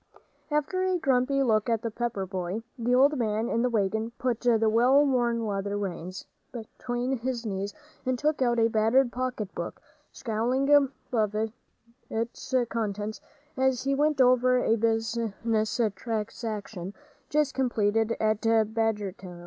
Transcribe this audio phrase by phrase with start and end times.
[0.49, 4.39] After a grumpy look at the Pepper boy, the old man in the wagon put
[4.39, 7.71] the well worn leather reins between his knees
[8.03, 9.79] and took out a battered pocket book,
[10.11, 11.35] scowling above
[12.09, 13.21] its contents
[13.55, 16.95] as he went over a business transaction
[17.29, 19.39] just completed at Badgertown.